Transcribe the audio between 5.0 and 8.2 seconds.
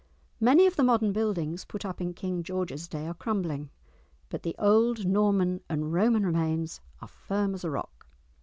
Norman and Roman remains are firm as a rock!